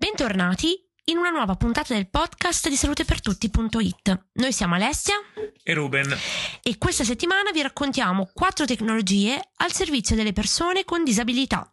Bentornati 0.00 0.82
in 1.04 1.18
una 1.18 1.28
nuova 1.28 1.56
puntata 1.56 1.92
del 1.92 2.08
podcast 2.08 2.70
di 2.70 2.74
salutepertutti.it. 2.74 4.28
Noi 4.32 4.50
siamo 4.50 4.76
Alessia 4.76 5.16
e 5.62 5.74
Ruben 5.74 6.16
e 6.62 6.78
questa 6.78 7.04
settimana 7.04 7.50
vi 7.50 7.60
raccontiamo 7.60 8.30
quattro 8.32 8.64
tecnologie 8.64 9.38
al 9.56 9.72
servizio 9.72 10.16
delle 10.16 10.32
persone 10.32 10.86
con 10.86 11.04
disabilità. 11.04 11.70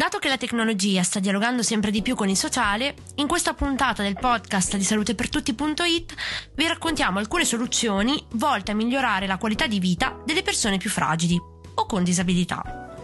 Dato 0.00 0.18
che 0.18 0.30
la 0.30 0.38
tecnologia 0.38 1.02
sta 1.02 1.20
dialogando 1.20 1.62
sempre 1.62 1.90
di 1.90 2.00
più 2.00 2.14
con 2.14 2.30
il 2.30 2.36
sociale, 2.38 2.94
in 3.16 3.28
questa 3.28 3.52
puntata 3.52 4.02
del 4.02 4.16
podcast 4.18 4.78
di 4.78 4.82
salutepertutti.it 4.82 6.14
vi 6.54 6.66
raccontiamo 6.66 7.18
alcune 7.18 7.44
soluzioni 7.44 8.24
volte 8.36 8.70
a 8.70 8.74
migliorare 8.74 9.26
la 9.26 9.36
qualità 9.36 9.66
di 9.66 9.78
vita 9.78 10.18
delle 10.24 10.40
persone 10.40 10.78
più 10.78 10.88
fragili 10.88 11.38
o 11.74 11.84
con 11.84 12.02
disabilità. 12.02 12.96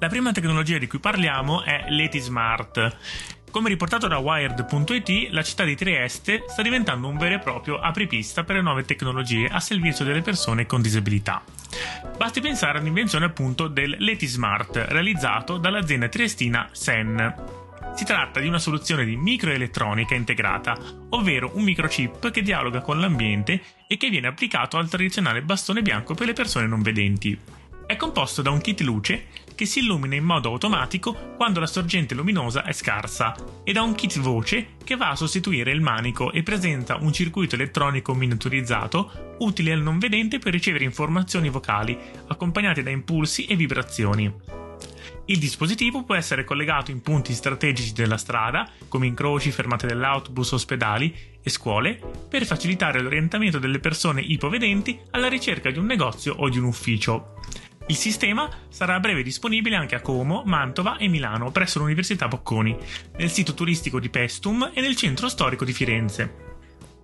La 0.00 0.08
prima 0.08 0.32
tecnologia 0.32 0.78
di 0.78 0.88
cui 0.88 0.98
parliamo 0.98 1.62
è 1.62 1.84
l'EtiSmart. 1.88 2.96
Come 3.50 3.68
riportato 3.68 4.06
da 4.06 4.18
Wired.it, 4.18 5.32
la 5.32 5.42
città 5.42 5.64
di 5.64 5.74
Trieste 5.74 6.44
sta 6.46 6.62
diventando 6.62 7.08
un 7.08 7.18
vero 7.18 7.34
e 7.34 7.38
proprio 7.40 7.80
apripista 7.80 8.44
per 8.44 8.54
le 8.54 8.62
nuove 8.62 8.84
tecnologie 8.84 9.48
a 9.48 9.58
servizio 9.58 10.04
delle 10.04 10.22
persone 10.22 10.66
con 10.66 10.80
disabilità. 10.80 11.42
Basti 12.16 12.40
pensare 12.40 12.78
all'invenzione 12.78 13.24
appunto 13.24 13.66
del 13.66 13.96
Letismart, 13.98 14.86
realizzato 14.90 15.58
dall'azienda 15.58 16.08
triestina 16.08 16.68
Sen. 16.70 17.34
Si 17.96 18.04
tratta 18.04 18.38
di 18.38 18.46
una 18.46 18.60
soluzione 18.60 19.04
di 19.04 19.16
microelettronica 19.16 20.14
integrata, 20.14 20.78
ovvero 21.08 21.50
un 21.54 21.64
microchip 21.64 22.30
che 22.30 22.42
dialoga 22.42 22.80
con 22.80 23.00
l'ambiente 23.00 23.60
e 23.88 23.96
che 23.96 24.10
viene 24.10 24.28
applicato 24.28 24.76
al 24.76 24.88
tradizionale 24.88 25.42
bastone 25.42 25.82
bianco 25.82 26.14
per 26.14 26.26
le 26.26 26.34
persone 26.34 26.68
non 26.68 26.82
vedenti. 26.82 27.36
È 27.90 27.96
composto 27.96 28.40
da 28.40 28.50
un 28.50 28.60
kit 28.60 28.82
luce 28.82 29.24
che 29.56 29.64
si 29.64 29.80
illumina 29.80 30.14
in 30.14 30.22
modo 30.22 30.48
automatico 30.50 31.34
quando 31.34 31.58
la 31.58 31.66
sorgente 31.66 32.14
luminosa 32.14 32.62
è 32.62 32.70
scarsa 32.70 33.34
e 33.64 33.72
da 33.72 33.82
un 33.82 33.96
kit 33.96 34.20
voce 34.20 34.76
che 34.84 34.94
va 34.94 35.10
a 35.10 35.16
sostituire 35.16 35.72
il 35.72 35.80
manico 35.80 36.30
e 36.30 36.44
presenta 36.44 36.94
un 36.94 37.12
circuito 37.12 37.56
elettronico 37.56 38.14
miniaturizzato 38.14 39.34
utile 39.40 39.72
al 39.72 39.82
non 39.82 39.98
vedente 39.98 40.38
per 40.38 40.52
ricevere 40.52 40.84
informazioni 40.84 41.48
vocali 41.48 41.98
accompagnate 42.28 42.84
da 42.84 42.90
impulsi 42.90 43.46
e 43.46 43.56
vibrazioni. 43.56 44.32
Il 45.24 45.38
dispositivo 45.38 46.04
può 46.04 46.14
essere 46.14 46.44
collegato 46.44 46.92
in 46.92 47.02
punti 47.02 47.32
strategici 47.34 47.92
della 47.92 48.18
strada, 48.18 48.68
come 48.86 49.06
incroci, 49.06 49.50
fermate 49.50 49.88
dell'autobus, 49.88 50.52
ospedali 50.52 51.12
e 51.42 51.50
scuole, 51.50 52.00
per 52.28 52.46
facilitare 52.46 53.00
l'orientamento 53.00 53.58
delle 53.58 53.80
persone 53.80 54.20
ipovedenti 54.20 54.98
alla 55.10 55.28
ricerca 55.28 55.70
di 55.70 55.78
un 55.78 55.86
negozio 55.86 56.34
o 56.36 56.48
di 56.48 56.58
un 56.58 56.64
ufficio. 56.64 57.34
Il 57.86 57.96
sistema 57.96 58.48
sarà 58.68 58.94
a 58.94 59.00
breve 59.00 59.22
disponibile 59.22 59.76
anche 59.76 59.94
a 59.94 60.00
Como, 60.00 60.42
Mantova 60.44 60.96
e 60.96 61.08
Milano 61.08 61.50
presso 61.50 61.78
l'Università 61.78 62.28
Bocconi, 62.28 62.76
nel 63.16 63.30
sito 63.30 63.54
turistico 63.54 63.98
di 63.98 64.10
Pestum 64.10 64.70
e 64.72 64.80
nel 64.80 64.96
centro 64.96 65.28
storico 65.28 65.64
di 65.64 65.72
Firenze. 65.72 66.49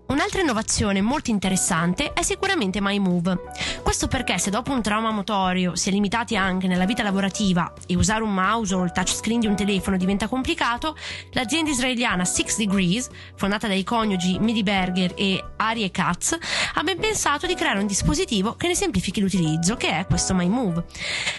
Un'altra 0.09 0.41
innovazione 0.41 1.01
molto 1.01 1.31
interessante 1.31 2.13
è 2.13 2.23
sicuramente 2.23 2.81
MyMove. 2.81 3.41
Questo 3.83 4.07
perché 4.07 4.39
se 4.39 4.51
dopo 4.51 4.71
un 4.71 4.81
trauma 4.81 5.11
motorio 5.11 5.75
si 5.75 5.89
è 5.89 5.93
limitati 5.93 6.37
anche 6.37 6.69
nella 6.69 6.85
vita 6.85 7.03
lavorativa 7.03 7.73
e 7.87 7.97
usare 7.97 8.23
un 8.23 8.33
mouse 8.33 8.75
o 8.75 8.85
il 8.85 8.93
touchscreen 8.93 9.41
di 9.41 9.49
un 9.49 9.57
telefono 9.57 9.97
diventa 9.97 10.29
complicato, 10.29 10.97
l'azienda 11.33 11.71
israeliana 11.71 12.25
Six 12.25 12.57
Degrees, 12.57 13.09
fondata 13.35 13.67
dai 13.67 13.83
coniugi 13.83 14.39
Midi 14.39 14.63
Berger 14.63 15.13
e 15.17 15.43
Arie 15.57 15.91
Katz, 15.91 16.39
ha 16.75 16.83
ben 16.85 16.99
pensato 16.99 17.49
di 17.49 17.57
creare 17.57 17.81
un 17.81 17.87
dispositivo 17.87 18.55
che 18.55 18.69
ne 18.69 18.77
semplifichi 18.77 19.21
l'utilizzo, 19.21 19.77
che 19.77 19.99
è 19.99 20.07
questo 20.07 20.35
MyMove. 20.35 20.85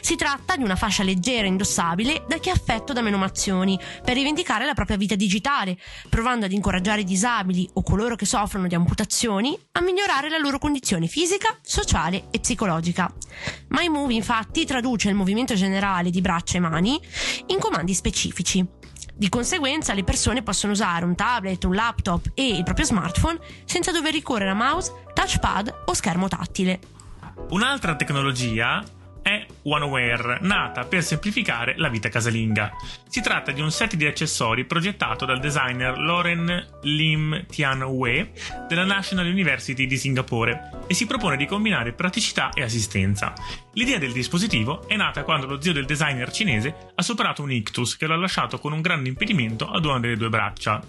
Si 0.01 0.17
tratta 0.17 0.57
di 0.57 0.63
una 0.63 0.75
fascia 0.75 1.03
leggera 1.03 1.45
e 1.45 1.49
indossabile 1.49 2.25
da 2.27 2.37
chi 2.37 2.49
è 2.49 2.51
affetto 2.51 2.91
da 2.91 3.01
menomazioni, 3.01 3.79
per 4.03 4.15
rivendicare 4.15 4.65
la 4.65 4.73
propria 4.73 4.97
vita 4.97 5.15
digitale, 5.15 5.77
provando 6.09 6.45
ad 6.45 6.51
incoraggiare 6.51 7.01
i 7.01 7.05
disabili 7.05 7.69
o 7.73 7.81
coloro 7.81 8.15
che 8.15 8.25
soffrono 8.25 8.55
soffrono 8.57 8.67
di 8.67 8.75
amputazioni 8.75 9.57
a 9.73 9.81
migliorare 9.81 10.29
la 10.29 10.37
loro 10.37 10.57
condizione 10.57 11.07
fisica, 11.07 11.55
sociale 11.61 12.27
e 12.31 12.39
psicologica. 12.39 13.11
MyMove 13.69 14.13
infatti 14.13 14.65
traduce 14.65 15.09
il 15.09 15.15
movimento 15.15 15.53
generale 15.53 16.09
di 16.09 16.21
braccia 16.21 16.57
e 16.57 16.61
mani 16.61 16.99
in 17.47 17.59
comandi 17.59 17.93
specifici. 17.93 18.65
Di 19.13 19.29
conseguenza 19.29 19.93
le 19.93 20.03
persone 20.03 20.43
possono 20.43 20.73
usare 20.73 21.05
un 21.05 21.15
tablet, 21.15 21.63
un 21.63 21.75
laptop 21.75 22.31
e 22.33 22.47
il 22.47 22.63
proprio 22.63 22.85
smartphone 22.85 23.39
senza 23.65 23.91
dover 23.91 24.13
ricorrere 24.13 24.51
a 24.51 24.55
mouse, 24.55 24.91
touchpad 25.13 25.83
o 25.85 25.93
schermo 25.93 26.27
tattile. 26.27 26.79
Un'altra 27.49 27.95
tecnologia 27.95 28.83
è 29.27 29.45
OneWare, 29.63 30.39
nata 30.41 30.85
per 30.85 31.03
semplificare 31.03 31.73
la 31.77 31.89
vita 31.89 32.07
casalinga. 32.07 32.71
Si 33.09 33.21
tratta 33.21 33.51
di 33.51 33.59
un 33.59 33.71
set 33.71 33.95
di 33.95 34.05
accessori 34.05 34.63
progettato 34.63 35.25
dal 35.25 35.41
designer 35.41 35.97
Lauren 35.97 36.65
Lim 36.83 37.45
Tian 37.47 37.83
Wei 37.83 38.31
della 38.69 38.85
National 38.85 39.27
University 39.27 39.85
di 39.85 39.97
Singapore 39.97 40.69
e 40.87 40.93
si 40.93 41.05
propone 41.05 41.35
di 41.35 41.45
combinare 41.45 41.91
praticità 41.91 42.51
e 42.53 42.61
assistenza. 42.61 43.33
L'idea 43.73 43.97
del 43.97 44.13
dispositivo 44.13 44.87
è 44.87 44.95
nata 44.95 45.23
quando 45.23 45.45
lo 45.45 45.61
zio 45.61 45.73
del 45.73 45.85
designer 45.85 46.31
cinese 46.31 46.91
ha 46.95 47.01
superato 47.01 47.41
un 47.41 47.51
ictus 47.51 47.97
che 47.97 48.07
l'ha 48.07 48.15
lasciato 48.15 48.59
con 48.59 48.71
un 48.71 48.79
grande 48.79 49.09
impedimento 49.09 49.69
ad 49.69 49.83
una 49.83 49.99
delle 49.99 50.15
due 50.15 50.29
braccia. 50.29 50.81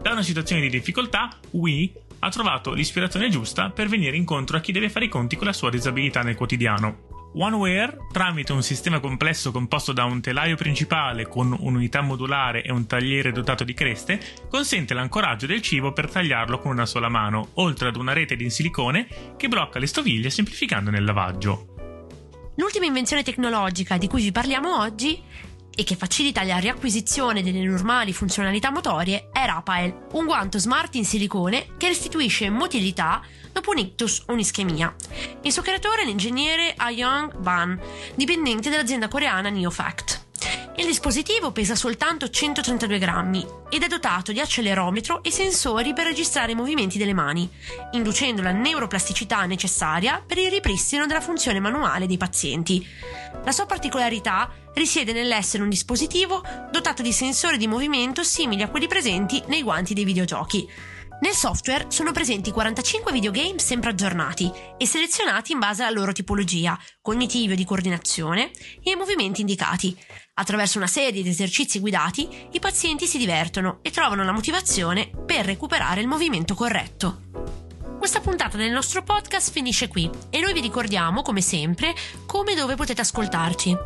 Da 0.00 0.12
una 0.12 0.22
situazione 0.22 0.60
di 0.60 0.68
difficoltà, 0.68 1.30
Wei 1.52 1.90
ha 2.18 2.28
trovato 2.28 2.72
l'ispirazione 2.72 3.30
giusta 3.30 3.70
per 3.70 3.88
venire 3.88 4.16
incontro 4.16 4.58
a 4.58 4.60
chi 4.60 4.72
deve 4.72 4.90
fare 4.90 5.06
i 5.06 5.08
conti 5.08 5.36
con 5.36 5.46
la 5.46 5.52
sua 5.54 5.70
disabilità 5.70 6.22
nel 6.22 6.36
quotidiano. 6.36 7.07
OneWare, 7.34 8.06
tramite 8.10 8.52
un 8.52 8.62
sistema 8.62 9.00
complesso 9.00 9.52
composto 9.52 9.92
da 9.92 10.04
un 10.04 10.20
telaio 10.20 10.56
principale 10.56 11.26
con 11.26 11.54
un'unità 11.58 12.00
modulare 12.00 12.62
e 12.62 12.72
un 12.72 12.86
tagliere 12.86 13.32
dotato 13.32 13.64
di 13.64 13.74
creste, 13.74 14.20
consente 14.48 14.94
l'ancoraggio 14.94 15.46
del 15.46 15.62
cibo 15.62 15.92
per 15.92 16.10
tagliarlo 16.10 16.58
con 16.58 16.72
una 16.72 16.86
sola 16.86 17.08
mano, 17.08 17.50
oltre 17.54 17.88
ad 17.88 17.96
una 17.96 18.12
rete 18.12 18.36
di 18.36 18.48
silicone 18.50 19.06
che 19.36 19.48
blocca 19.48 19.78
le 19.78 19.86
stoviglie 19.86 20.30
semplificando 20.30 20.90
il 20.90 21.04
lavaggio. 21.04 21.74
L'ultima 22.56 22.86
invenzione 22.86 23.22
tecnologica 23.22 23.98
di 23.98 24.08
cui 24.08 24.22
vi 24.22 24.32
parliamo 24.32 24.80
oggi 24.80 25.22
e 25.78 25.84
che 25.84 25.94
facilita 25.94 26.42
la 26.42 26.58
riacquisizione 26.58 27.40
delle 27.40 27.62
normali 27.62 28.12
funzionalità 28.12 28.72
motorie 28.72 29.28
è 29.30 29.46
Rapael, 29.46 30.06
un 30.14 30.26
guanto 30.26 30.58
smart 30.58 30.96
in 30.96 31.04
silicone 31.04 31.68
che 31.76 31.86
restituisce 31.86 32.50
motilità 32.50 33.22
dopo 33.52 33.70
un 33.70 33.78
ictus 33.78 34.24
o 34.26 34.32
un'ischemia. 34.32 34.92
Il 35.42 35.52
suo 35.52 35.62
creatore 35.62 36.02
è 36.02 36.04
l'ingegnere 36.04 36.74
Ah-Young 36.76 37.36
Ban, 37.36 37.80
dipendente 38.16 38.70
dell'azienda 38.70 39.06
coreana 39.06 39.50
Neofact. 39.50 40.17
Il 40.78 40.86
dispositivo 40.86 41.50
pesa 41.50 41.74
soltanto 41.74 42.30
132 42.30 42.98
grammi 42.98 43.44
ed 43.68 43.82
è 43.82 43.88
dotato 43.88 44.30
di 44.30 44.38
accelerometro 44.38 45.24
e 45.24 45.32
sensori 45.32 45.92
per 45.92 46.06
registrare 46.06 46.52
i 46.52 46.54
movimenti 46.54 46.98
delle 46.98 47.14
mani, 47.14 47.50
inducendo 47.92 48.42
la 48.42 48.52
neuroplasticità 48.52 49.44
necessaria 49.46 50.22
per 50.24 50.38
il 50.38 50.52
ripristino 50.52 51.06
della 51.06 51.20
funzione 51.20 51.58
manuale 51.58 52.06
dei 52.06 52.16
pazienti. 52.16 52.86
La 53.44 53.50
sua 53.50 53.66
particolarità 53.66 54.52
risiede 54.74 55.12
nell'essere 55.12 55.64
un 55.64 55.68
dispositivo 55.68 56.44
dotato 56.70 57.02
di 57.02 57.12
sensori 57.12 57.56
di 57.56 57.66
movimento 57.66 58.22
simili 58.22 58.62
a 58.62 58.68
quelli 58.68 58.86
presenti 58.86 59.42
nei 59.48 59.64
guanti 59.64 59.94
dei 59.94 60.04
videogiochi. 60.04 60.70
Nel 61.20 61.34
software 61.34 61.86
sono 61.88 62.12
presenti 62.12 62.52
45 62.52 63.10
videogame 63.10 63.58
sempre 63.58 63.90
aggiornati 63.90 64.52
e 64.76 64.86
selezionati 64.86 65.50
in 65.50 65.58
base 65.58 65.82
alla 65.82 65.98
loro 65.98 66.12
tipologia, 66.12 66.78
cognitiva 67.02 67.54
o 67.54 67.56
di 67.56 67.64
coordinazione 67.64 68.52
e 68.82 68.90
ai 68.90 68.96
movimenti 68.96 69.40
indicati. 69.40 69.96
Attraverso 70.34 70.78
una 70.78 70.86
serie 70.86 71.22
di 71.22 71.28
esercizi 71.28 71.80
guidati, 71.80 72.28
i 72.52 72.60
pazienti 72.60 73.06
si 73.06 73.18
divertono 73.18 73.80
e 73.82 73.90
trovano 73.90 74.22
la 74.22 74.30
motivazione 74.30 75.10
per 75.26 75.44
recuperare 75.44 76.00
il 76.00 76.06
movimento 76.06 76.54
corretto. 76.54 77.22
Questa 77.98 78.20
puntata 78.20 78.56
del 78.56 78.70
nostro 78.70 79.02
podcast 79.02 79.50
finisce 79.50 79.88
qui 79.88 80.08
e 80.30 80.40
noi 80.40 80.52
vi 80.52 80.60
ricordiamo, 80.60 81.22
come 81.22 81.40
sempre, 81.40 81.96
come 82.26 82.52
e 82.52 82.54
dove 82.54 82.76
potete 82.76 83.00
ascoltarci. 83.00 83.76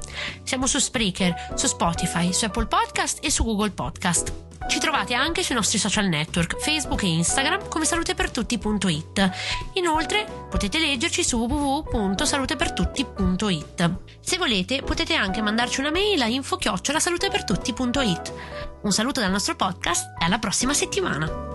Siamo 0.42 0.66
su 0.66 0.78
Spreaker, 0.78 1.52
su 1.54 1.66
Spotify, 1.66 2.30
su 2.30 2.44
Apple 2.44 2.66
Podcast 2.66 3.20
e 3.22 3.30
su 3.30 3.42
Google 3.42 3.70
Podcast. 3.70 4.51
Ci 4.68 4.78
trovate 4.78 5.14
anche 5.14 5.42
sui 5.42 5.54
nostri 5.54 5.78
social 5.78 6.06
network, 6.06 6.58
Facebook 6.58 7.02
e 7.02 7.08
Instagram 7.08 7.68
come 7.68 7.84
salutepertutti.it. 7.84 9.30
Inoltre 9.74 10.26
potete 10.48 10.78
leggerci 10.78 11.22
su 11.24 11.36
www.salutepertutti.it. 11.38 13.90
Se 14.20 14.38
volete 14.38 14.82
potete 14.82 15.14
anche 15.14 15.42
mandarci 15.42 15.80
una 15.80 15.90
mail 15.90 16.22
a 16.22 16.26
info-salutepertutti.it. 16.26 18.32
Un 18.82 18.92
saluto 18.92 19.20
dal 19.20 19.30
nostro 19.30 19.54
podcast 19.54 20.14
e 20.20 20.24
alla 20.24 20.38
prossima 20.38 20.74
settimana! 20.74 21.51